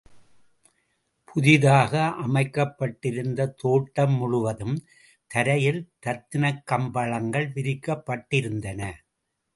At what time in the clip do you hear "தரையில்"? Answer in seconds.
5.31-5.81